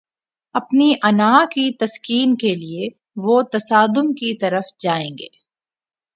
[0.55, 2.89] اپنی انا کی تسکین کے لیے
[3.15, 5.27] وہ تصادم کی طرف جائیں گے۔